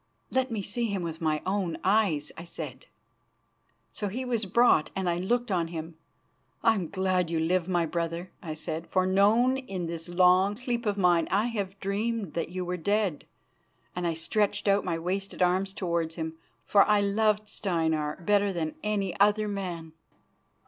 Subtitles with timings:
[0.31, 2.87] "Let me see him with my own eyes," I said.
[3.91, 5.95] So he was brought, and I looked on him.
[6.63, 10.87] "I am glad you live, my brother," I said, "for know in this long sleep
[10.87, 13.25] of mine I have dreamed that you were dead";
[13.95, 16.33] and I stretched out my wasted arms towards him,
[16.65, 19.93] for I loved Steinar better than any other man.